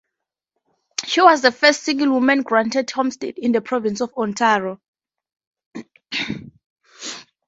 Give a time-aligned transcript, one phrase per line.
[1.05, 4.81] She was the first single woman granted homestead in the province of Ontario.